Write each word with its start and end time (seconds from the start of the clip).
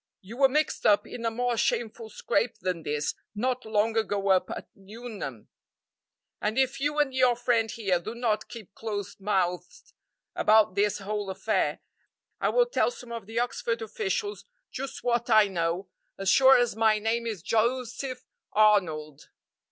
You 0.21 0.37
were 0.37 0.49
mixed 0.49 0.83
up 0.83 1.05
in 1.05 1.23
a 1.25 1.29
more 1.29 1.55
shameful 1.55 2.09
scrape 2.09 2.57
than 2.57 2.81
this 2.81 3.13
not 3.35 3.65
long 3.65 3.95
ago 3.95 4.29
up 4.29 4.49
at 4.49 4.67
Nuneham, 4.75 5.47
and 6.41 6.57
if 6.57 6.79
you 6.79 6.97
and 6.97 7.13
your 7.13 7.35
friend 7.35 7.69
here 7.69 7.99
do 7.99 8.15
not 8.15 8.49
keep 8.49 8.73
close 8.73 9.19
mouthed 9.19 9.93
about 10.35 10.73
this 10.73 10.97
whole 10.97 11.29
affair, 11.29 11.81
I 12.39 12.49
will 12.49 12.65
tell 12.65 12.89
some 12.89 13.11
of 13.11 13.27
the 13.27 13.37
Oxford 13.37 13.83
officials 13.83 14.43
just 14.71 15.03
what 15.03 15.29
I 15.29 15.47
know 15.47 15.87
as 16.17 16.29
sure 16.29 16.57
as 16.57 16.75
my 16.75 16.97
name 16.97 17.27
is 17.27 17.43
Joseph 17.43 18.25
Arnold. 18.53 19.27